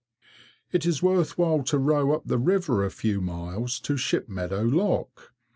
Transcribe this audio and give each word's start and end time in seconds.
It 0.71 0.83
is 0.87 1.03
worth 1.03 1.37
while 1.37 1.61
to 1.65 1.77
row 1.77 2.11
up 2.15 2.23
the 2.25 2.39
river 2.39 2.83
a 2.83 2.89
few 2.89 3.21
miles 3.21 3.79
to 3.81 3.97
Shipmeadow 3.97 4.63
lock. 4.63 5.31